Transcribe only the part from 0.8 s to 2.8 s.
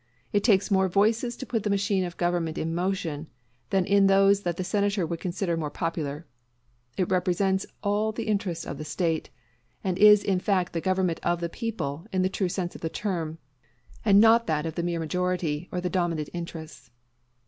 voices to put the machine of government in